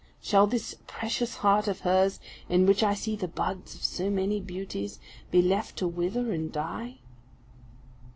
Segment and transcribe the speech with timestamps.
[0.19, 2.19] Shall this precious heart of hers,
[2.49, 6.51] in which I see the buds of so many beauties, be left to wither and
[6.51, 6.97] die?"